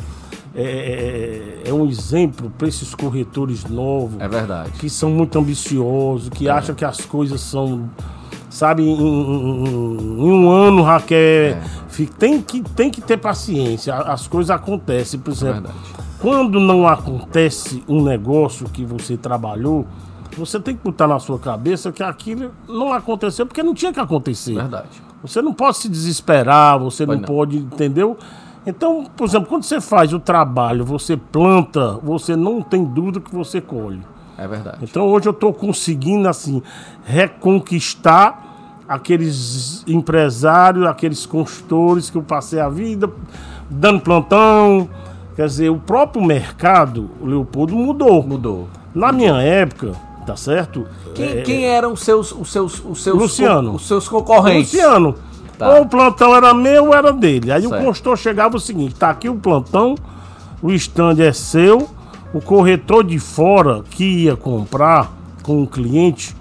[0.55, 4.19] é, é- é um exemplo para esses corretores novos.
[4.19, 4.71] É verdade.
[4.79, 7.89] que são muito ambiciosos, que acham que as coisas são.
[8.49, 11.57] Sabe, em, em- em um ano, Raquel,
[11.89, 13.93] fi- tem, que, tem que ter paciência.
[13.95, 15.19] As coisas acontecem.
[15.19, 15.77] Por É exemplo, verdade.
[16.21, 19.85] quando não acontece um negócio que você trabalhou,
[20.37, 23.99] você tem que botar na sua cabeça que aquilo não aconteceu porque não tinha que
[23.99, 24.55] acontecer.
[24.55, 24.87] Verdade.
[25.21, 27.21] Você não pode se desesperar, você não, não.
[27.23, 28.17] pode, entendeu?
[28.65, 33.33] Então, por exemplo, quando você faz o trabalho, você planta, você não tem dúvida que
[33.33, 34.01] você colhe.
[34.37, 34.79] É verdade.
[34.81, 36.61] Então hoje eu estou conseguindo assim
[37.05, 38.43] reconquistar
[38.87, 43.09] aqueles empresários, aqueles consultores que eu passei a vida
[43.69, 44.89] dando plantão.
[45.35, 48.23] Quer dizer, o próprio mercado, o Leopoldo, mudou.
[48.23, 48.67] Mudou.
[48.93, 49.91] Na minha época,
[50.25, 50.87] tá certo?
[51.13, 53.73] Quem, É, quem eram os seus, os seus, os seus, Luciano.
[53.75, 54.71] os seus concorrentes?
[54.73, 55.15] Luciano.
[55.57, 55.69] Tá.
[55.75, 57.51] Ou o plantão era meu ou era dele.
[57.51, 57.81] Aí Certo.
[57.81, 59.95] o consultor chegava o seguinte: tá aqui o plantão,
[60.61, 61.87] o stand é seu,
[62.33, 65.11] o corretor de fora que ia comprar
[65.43, 66.35] com o cliente,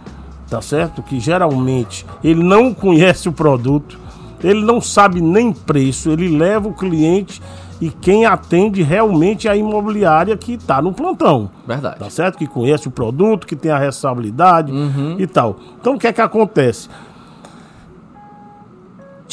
[0.50, 1.02] tá certo?
[1.02, 3.98] Que geralmente ele não conhece o produto,
[4.42, 7.40] ele não sabe nem preço, ele leva o cliente
[7.80, 11.98] e quem atende realmente é a imobiliária que está no plantão Verdade.
[11.98, 12.38] tá certo?
[12.38, 14.72] Que conhece o produto, que tem a responsabilidade
[15.18, 15.56] e tal.
[15.80, 16.88] Então o que é que acontece?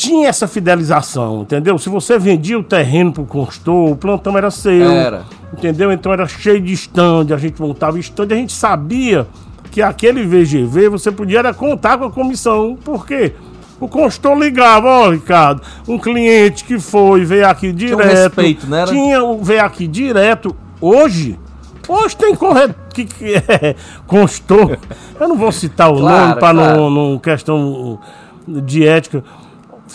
[0.01, 1.77] Tinha essa fidelização, entendeu?
[1.77, 4.91] Se você vendia o terreno pro consultor, o plantão era seu.
[4.91, 5.25] Era.
[5.53, 5.91] Entendeu?
[5.91, 9.27] Então era cheio de stand, a gente montava stand, a gente sabia
[9.69, 12.75] que aquele VGV você podia contar com a comissão.
[12.83, 13.33] Por quê?
[13.79, 17.99] O consultor ligava, ó, Ricardo, um cliente que foi, veio aqui direto.
[17.99, 18.85] um respeito, né?
[18.85, 20.55] Tinha, veio aqui direto.
[20.79, 21.37] Hoje,
[21.87, 23.75] hoje tem corretor que, que é
[24.07, 24.79] consultor.
[25.19, 26.77] Eu não vou citar o Claro, nome para claro.
[26.79, 27.99] não, não questão
[28.47, 29.23] de ética.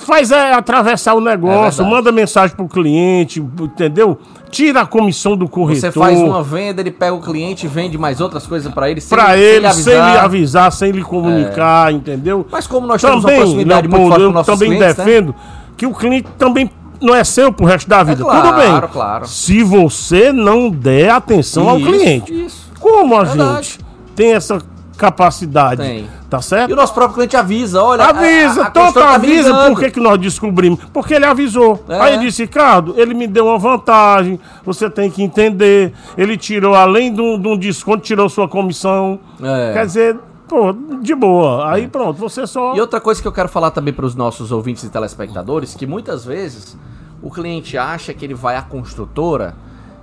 [0.05, 1.91] Faz é, atravessar o negócio, verdade.
[1.91, 4.19] manda mensagem pro cliente, entendeu?
[4.51, 5.81] Tira a comissão do corretor.
[5.81, 9.01] Você faz uma venda, ele pega o cliente e vende mais outras coisas pra ele
[9.01, 10.13] sem, Pra sem ele, sem avisar.
[10.13, 12.47] lhe avisar, sem lhe comunicar, entendeu?
[12.51, 14.97] Mas como nós temos uma também, proximidade muito Leopoldo, forte com eu nossos também clientes,
[14.97, 15.05] né?
[15.05, 15.35] defendo
[15.77, 18.23] que o cliente também não é seu pro resto da vida.
[18.23, 18.81] claro, Tudo bem.
[18.93, 19.27] claro.
[19.27, 22.45] Se você não der atenção ao Isso, cliente.
[22.47, 22.71] isso.
[22.81, 23.67] Como a Verdade.
[23.67, 23.81] gente
[24.15, 24.59] tem essa
[24.97, 25.83] capacidade?
[25.83, 26.09] Tem.
[26.29, 26.71] Tá certo?
[26.71, 28.05] E o nosso próprio cliente avisa, olha.
[28.05, 30.81] Avisa, a, a tanto tá avisa, por que, que nós descobrimos?
[30.93, 31.85] Porque ele avisou.
[31.89, 32.01] É.
[32.01, 35.93] Aí disse, Ricardo, ele me deu uma vantagem, você tem que entender.
[36.17, 39.21] Ele tirou, além de um, de desconto, tirou sua comissão.
[39.41, 39.73] É.
[39.73, 40.17] Quer dizer,
[40.49, 41.71] pô, de boa.
[41.71, 42.75] Aí pronto, você só.
[42.75, 45.87] E outra coisa que eu quero falar também para os nossos ouvintes e telespectadores, que
[45.87, 46.77] muitas vezes
[47.23, 49.55] o cliente acha que ele vai à construtora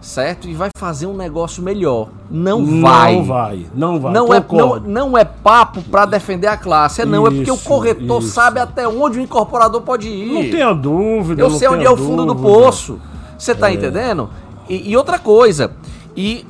[0.04, 0.48] certo?
[0.50, 2.10] E vai fazer um negócio melhor.
[2.30, 3.22] Não, Não vai.
[3.24, 4.14] vai, não vai.
[4.14, 7.56] Não é, não, não é papo pra defender a classe, é não, é porque o
[7.56, 8.32] Isso, corretor isso.
[8.34, 10.34] sabe até onde o incorporador pode ir.
[10.34, 11.42] Não tenha dúvida.
[11.42, 12.54] Eu sei onde é o fundo do dúvida.
[12.54, 13.00] poço.
[13.38, 14.30] Você tá entendendo?
[14.70, 15.72] E, e outra coisa,
[16.16, 16.46] e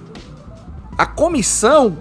[0.98, 1.96] a comissão,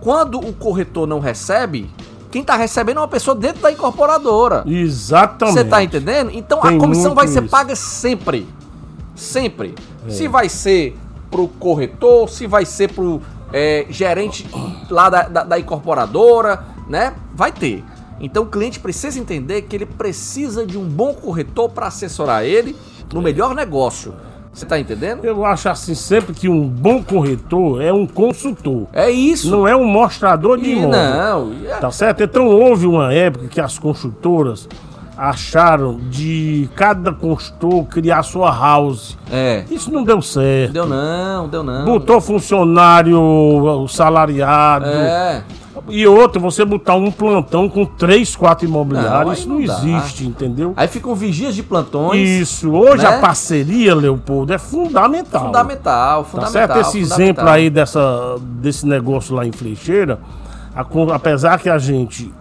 [0.00, 1.90] quando o corretor não recebe,
[2.30, 4.62] quem tá recebendo é uma pessoa dentro da incorporadora.
[4.66, 5.54] Exatamente.
[5.58, 6.30] Você tá entendendo?
[6.32, 7.50] Então Tem a comissão vai ser isso.
[7.50, 8.46] paga sempre.
[9.14, 9.74] Sempre.
[10.08, 10.10] É.
[10.10, 10.96] Se vai ser
[11.30, 13.20] pro corretor, se vai ser pro
[13.52, 14.46] é, gerente
[14.90, 17.14] lá da, da, da incorporadora, né?
[17.34, 17.84] Vai ter.
[18.20, 22.74] Então o cliente precisa entender que ele precisa de um bom corretor para assessorar ele
[23.12, 24.12] no melhor negócio.
[24.52, 25.24] Você tá entendendo?
[25.24, 28.88] Eu acho assim sempre que um bom corretor é um consultor.
[28.92, 29.48] É isso.
[29.50, 30.90] Não é um mostrador de imóvel.
[30.90, 31.52] não.
[31.70, 32.24] é- Tá certo?
[32.24, 34.68] Então houve uma época que as construtoras
[35.18, 39.18] acharam de cada construtor criar sua house.
[39.30, 39.64] É.
[39.68, 40.72] Isso não deu certo.
[40.72, 41.84] Deu não, deu não.
[41.84, 44.86] Botou funcionário o salariado.
[44.86, 45.42] É.
[45.88, 49.62] E outro, você botar um plantão com três, quatro imobiliários, Não, isso não, não
[49.96, 50.72] existe, entendeu?
[50.76, 52.28] Aí ficam vigias de plantões.
[52.28, 52.70] Isso.
[52.70, 53.08] Hoje né?
[53.08, 55.46] a parceria, Leopoldo, é fundamental.
[55.46, 56.52] Fundamental, Tá fundamental.
[56.52, 56.80] certo?
[56.80, 57.20] Esse fundamental.
[57.20, 60.20] exemplo aí dessa, desse negócio lá em Flecheira,
[60.74, 62.32] a apesar que a gente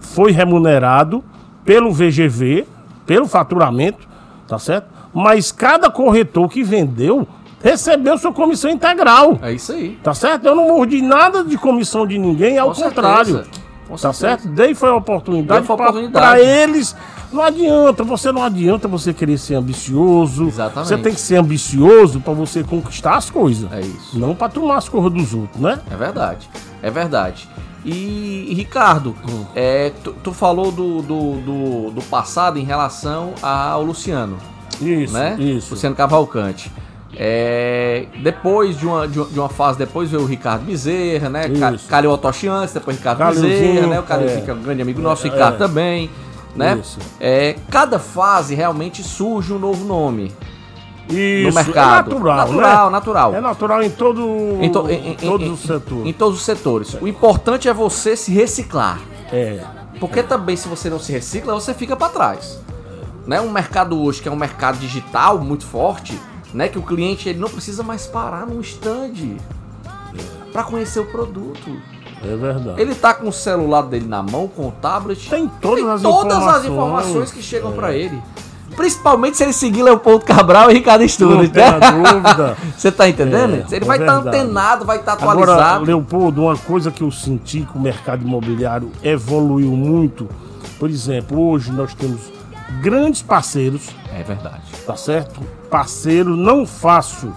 [0.00, 1.24] foi remunerado
[1.64, 2.66] pelo VGV,
[3.06, 4.06] pelo faturamento,
[4.48, 4.86] tá certo?
[5.14, 7.26] Mas cada corretor que vendeu
[7.62, 9.38] recebeu sua comissão integral.
[9.42, 9.98] É isso aí.
[10.02, 10.46] Tá certo?
[10.46, 13.34] Eu não mordi nada de comissão de ninguém, ao Com contrário.
[13.36, 13.62] certeza.
[13.86, 14.42] Com Tá certeza.
[14.42, 14.48] certo?
[14.48, 16.26] Dei foi a oportunidade Dei foi a pra- oportunidade.
[16.26, 16.96] pra eles.
[17.32, 20.48] Não adianta, você não adianta você querer ser ambicioso.
[20.48, 20.88] Exatamente.
[20.88, 23.70] Você tem que ser ambicioso pra você conquistar as coisas.
[23.72, 24.18] É isso.
[24.18, 25.78] Não pra tomar as coisas dos outros, né?
[25.90, 26.48] É verdade.
[26.82, 27.48] É verdade.
[27.84, 29.14] E, e, Ricardo,
[29.56, 34.36] é, tu, tu falou do, do, do, do passado em relação ao Luciano,
[34.80, 35.36] Isso, né?
[35.38, 35.74] isso.
[35.74, 36.70] Luciano Cavalcante.
[37.14, 41.42] É, depois de uma, de uma- fase, depois veio o Ricardo Bezerra, né?
[41.74, 41.86] Isso.
[41.88, 44.00] Calil Otoshi antes, depois Ricardo Calilzinho, Bezerra, né?
[44.00, 44.36] O Calil é.
[44.40, 45.58] fica um grande amigo nosso, o Ricardo É.
[45.58, 46.10] também,
[46.56, 46.78] né?
[46.80, 46.98] Isso.
[47.20, 50.32] É, cada fase realmente surge um novo nome
[51.08, 52.10] Isso, no mercado.
[52.10, 52.90] É natural, natural, né?
[52.90, 53.34] natural.
[53.34, 54.20] É natural em, todo,
[54.60, 56.06] Em to- em- em- todos os setores.
[56.06, 56.94] Em todos os setores.
[57.00, 59.00] O importante é você se reciclar.
[59.32, 59.64] É.
[60.00, 62.58] Porque também se você não se recicla, você fica para trás.
[63.26, 63.40] Né?
[63.40, 66.18] Um mercado hoje que é um mercado digital muito forte,
[66.52, 66.68] né?
[66.68, 69.36] Que o cliente ele não precisa mais parar num stand
[70.52, 71.76] para conhecer o produto.
[72.24, 72.80] É verdade.
[72.80, 76.32] Ele tá com o celular dele na mão, com o tablet, Tem todas as todas
[76.36, 76.64] as informações.
[76.66, 77.74] informações que chegam É.
[77.74, 78.20] para ele.
[78.82, 81.92] Principalmente se ele seguir Leopoldo Cabral e Ricardo Não Stunes, tenha né?
[81.92, 82.56] dúvida.
[82.76, 83.54] Você tá entendendo?
[83.54, 84.36] É, ele é vai estar verdade.
[84.40, 85.84] antenado, vai estar Agora, atualizado.
[85.84, 90.28] Leopoldo, uma coisa que eu senti que o mercado imobiliário evoluiu muito.
[90.80, 92.22] Por exemplo, hoje nós temos
[92.80, 94.62] grandes parceiros, É verdade.
[94.84, 95.40] tá certo?
[95.70, 97.32] Parceiro, não faço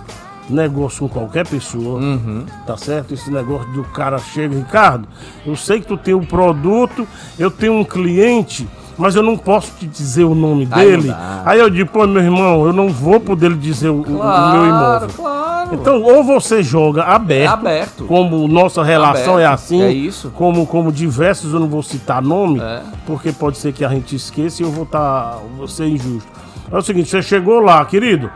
[0.49, 2.43] negócio com qualquer pessoa, Uhum.
[2.65, 3.13] tá certo?
[3.13, 5.07] Esse negócio do cara chega, Ricardo,
[5.45, 9.71] eu sei que tu tem um produto, eu tenho um cliente, mas eu não posso
[9.79, 11.13] te dizer o nome dele.
[11.45, 14.51] Aí eu digo, pô, meu irmão, eu não vou poder lhe dizer o, o- o
[14.51, 15.09] meu imóvel.
[15.15, 15.45] claro.
[15.73, 18.05] Então, ou você joga aberto, É aberto.
[18.05, 20.31] como nossa relação Aberto, é assim, é isso.
[20.35, 22.81] Como, como diversos, eu não vou citar nome, É.
[23.07, 26.29] porque pode ser que a gente esqueça e eu vou estar, vou ser injusto.
[26.71, 28.29] É o seguinte, você chegou lá, querido,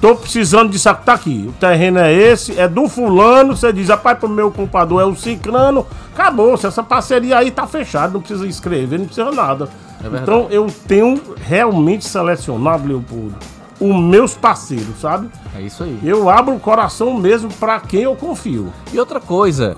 [0.00, 3.88] tô precisando disso aqui, tá aqui, o terreno é esse, é do fulano, você diz,
[3.88, 8.20] rapaz, pro meu compador é o ciclano, acabou, se essa parceria aí tá fechada, não
[8.20, 9.68] precisa escrever, não precisa nada.
[10.02, 13.36] É então, eu tenho realmente selecionado, Leopoldo,
[13.78, 15.28] os meus parceiros, sabe?
[15.56, 15.98] É isso aí.
[16.02, 18.72] Eu abro o coração mesmo pra quem eu confio.
[18.92, 19.76] E outra coisa,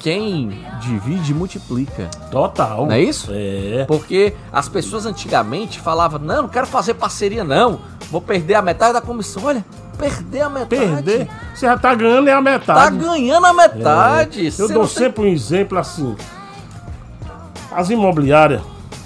[0.00, 2.08] quem divide multiplica.
[2.30, 2.86] Total.
[2.86, 3.30] Não é isso?
[3.32, 3.84] É.
[3.86, 7.78] Porque as pessoas antigamente falavam: não, não quero fazer parceria, não.
[8.10, 9.44] Vou perder a metade da comissão.
[9.44, 9.64] Olha,
[9.98, 10.68] perder a metade.
[10.68, 12.96] Perder, você já tá ganhando é a Tá metade.
[12.96, 14.46] ganhando a metade.
[14.46, 16.16] Eu Você dou tem- sempre um exemplo assim.
[17.70, 18.62] As imobiliárias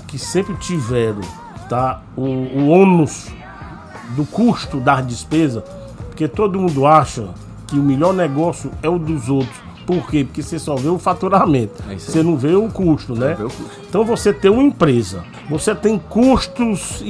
[0.07, 1.21] que sempre tiveram
[1.69, 3.27] tá, o, o ônus
[4.11, 5.63] do custo das despesas,
[6.07, 7.29] porque todo mundo acha
[7.67, 9.64] que o melhor negócio é o dos outros.
[9.87, 10.25] Por quê?
[10.25, 11.83] Porque você só vê o faturamento.
[11.91, 13.35] É você não vê o custo, né?
[13.39, 13.71] o custo.
[13.89, 17.03] Então você tem uma empresa, você tem custos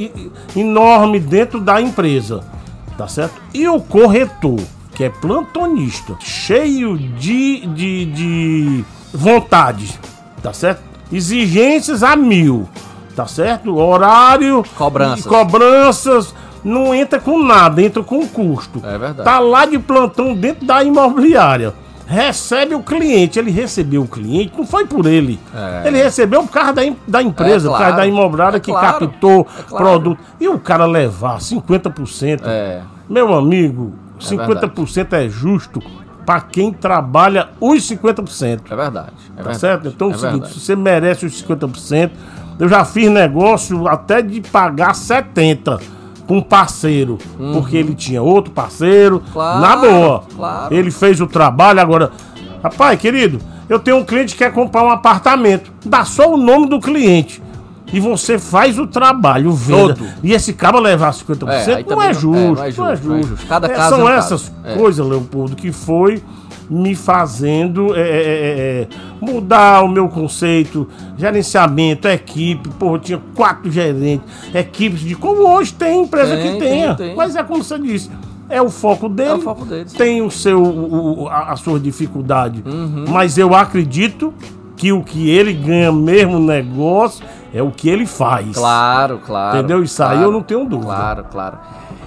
[0.56, 2.42] enormes dentro da empresa,
[2.98, 3.40] tá certo?
[3.52, 4.60] E o corretor,
[4.94, 9.98] que é plantonista, cheio de, de, de vontade,
[10.42, 10.82] tá certo?
[11.12, 12.68] Exigências a mil,
[13.14, 13.76] tá certo?
[13.76, 15.26] Horário, Cobranças.
[15.26, 16.34] cobranças,
[16.64, 18.80] não entra com nada, entra com custo.
[18.84, 19.22] É verdade.
[19.22, 21.74] Tá lá de plantão dentro da imobiliária.
[22.06, 25.40] Recebe o cliente, ele recebeu o cliente, não foi por ele.
[25.54, 25.88] É.
[25.88, 28.70] Ele recebeu por causa da, da empresa, É por causa claro, da imobiliária é que
[28.70, 29.84] claro, captou é claro.
[29.84, 30.20] produto.
[30.38, 32.42] E o cara levar 50%.
[32.44, 32.82] É.
[33.08, 35.80] Meu amigo, 50% é justo
[36.26, 38.60] para quem trabalha os 50%.
[38.70, 39.08] É verdade.
[39.32, 39.88] É Tá verdade, certo?
[39.88, 40.60] Então é é o seguinte, verdade.
[40.60, 42.10] você merece os 50%,
[42.58, 45.78] eu já fiz negócio até de pagar 70
[46.26, 47.18] com um parceiro,
[47.52, 49.32] porque ele tinha outro parceiro, Uhum.
[49.32, 50.24] Claro, na boa.
[50.34, 50.74] claro.
[50.74, 52.10] Ele fez o trabalho, agora,
[52.62, 56.68] rapaz, querido, eu tenho um cliente que quer comprar um apartamento, dá só o nome
[56.68, 57.42] do cliente.
[57.92, 59.94] E você faz o trabalho, venda.
[59.94, 60.06] Todo.
[60.22, 62.66] E esse cara levar 50% É, não, também é não- justo, é, não não é
[62.66, 62.90] é justo.
[62.96, 63.46] justo, não é justo.
[63.46, 64.52] Cada É, caso é São um essas caso.
[64.64, 64.74] É.
[64.76, 66.22] coisas, Leopoldo, que foi
[66.70, 68.88] me fazendo é, é, é, é,
[69.20, 75.72] mudar o meu conceito, gerenciamento, equipe, porra, eu tinha quatro gerentes, equipes de como hoje
[75.74, 76.94] tem empresa Tem, que tem, tenha.
[76.94, 77.14] tem.
[77.14, 78.10] Mas é como você disse,
[78.48, 79.30] é o foco dele.
[79.30, 79.92] É o foco deles.
[79.92, 82.62] Tem o seu, o- a, a sua dificuldade.
[82.64, 83.04] Uhum.
[83.08, 84.32] Mas eu acredito
[84.76, 88.56] que o que ele ganha mesmo negócio é o que ele faz.
[88.56, 89.58] Claro, claro.
[89.58, 89.82] Entendeu?
[89.82, 90.86] Isso aí claro, eu não tenho dúvida.
[90.92, 91.58] Claro, claro.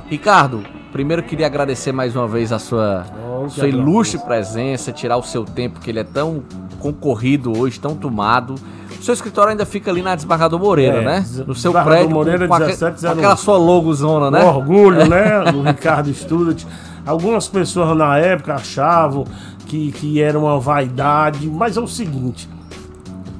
[0.09, 0.61] Ricardo,
[0.91, 3.06] primeiro queria agradecer mais uma vez a sua,
[3.43, 6.43] Oh, sua ilustre presença, tirar o seu tempo, que ele é tão
[6.80, 8.56] concorrido hoje, tão tomado.
[9.00, 11.26] O seu escritório ainda fica ali na Desembargador Moreira, É, né?
[11.45, 13.13] No seu prédio, Moreira, com, aque- 1701.
[13.13, 14.43] com aquela sua logozona, né?
[14.43, 15.52] O orgulho, né?
[15.52, 16.63] Do Ricardo Student.
[17.06, 19.23] Algumas pessoas na época achavam
[19.67, 22.50] que, que era uma vaidade, mas é o seguinte: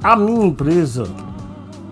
[0.02, 1.04] a minha empresa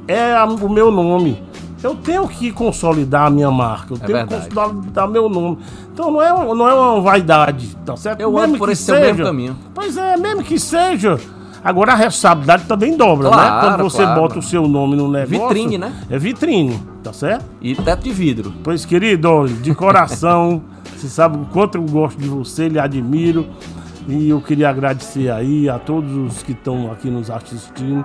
[0.07, 1.43] é a- o meu nome.
[1.87, 4.49] Eu tenho que consolidar a minha marca, eu tenho verdade.
[4.49, 5.59] que consolidar meu nome.
[5.93, 8.21] Então não é, não é uma vaidade, tá certo?
[8.21, 9.57] Eu ando por esse seu mesmo caminho.
[9.73, 11.17] Pois é, mesmo que seja.
[11.63, 13.37] Agora a responsabilidade também dobra, né?
[13.37, 14.21] Claro, Quando você claro.
[14.21, 15.49] bota o seu nome no negócio.
[15.49, 15.93] Vitrine, né?
[16.11, 17.45] É vitrine, tá certo?
[17.61, 18.53] E teto de vidro.
[18.65, 20.63] Pois, querido, olha, de coração,
[20.97, 23.47] você sabe o quanto eu gosto de você, lhe admiro.
[24.09, 28.05] E eu queria agradecer aí a todos os que estão aqui nos assistindo.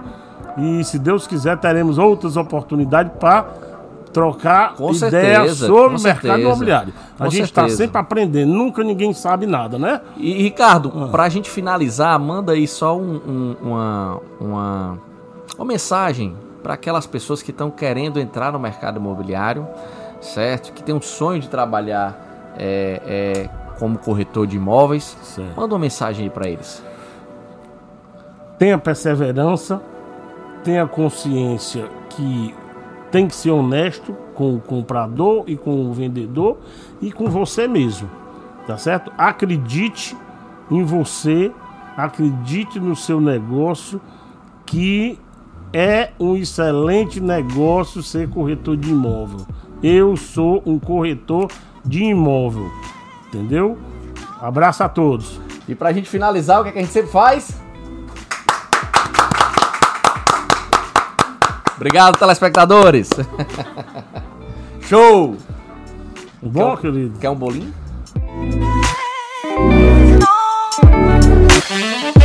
[0.58, 3.71] E se Deus quiser, teremos outras oportunidades para
[4.14, 6.40] trocar Com ideias certeza, sobre o mercado certeza.
[6.40, 6.94] imobiliário.
[7.20, 10.02] A gente está sempre aprendendo, nunca ninguém sabe nada, né?
[10.18, 11.08] E, Ricardo, Ah.
[11.08, 14.98] pra gente finalizar, manda aí só um- um- uma, uma,
[15.58, 19.68] uma mensagem para aquelas pessoas que estão querendo entrar no mercado imobiliário,
[20.20, 20.74] certo?
[20.74, 25.18] Que tem um sonho de trabalhar é, é, como corretor de imóveis.
[25.24, 25.56] Certo.
[25.60, 26.84] Manda uma mensagem aí para eles.
[28.60, 29.82] tenha perseverança,
[30.64, 32.54] tenha consciência que
[33.12, 36.58] tem que ser honesto com o comprador e com o vendedor
[37.02, 38.10] e com você mesmo,
[38.66, 39.12] tá certo?
[39.18, 40.16] Acredite
[40.70, 41.52] em você,
[41.98, 44.02] acredite no seu negócio,
[44.66, 45.20] que
[45.74, 49.46] é um excelente negócio ser corretor de imóvel.
[49.84, 51.50] Eu sou um corretor
[51.86, 52.72] de imóvel,
[53.28, 53.78] entendeu?
[54.40, 55.40] Abraço a todos.
[55.68, 57.62] E pra gente finalizar, o que, é que a gente sempre faz?
[61.82, 63.10] Obrigado, telespectadores.
[64.88, 65.36] Show!
[66.40, 67.18] Bom, quer, querido.
[67.18, 67.74] Quer um bolinho?
[71.74, 72.21] Oh.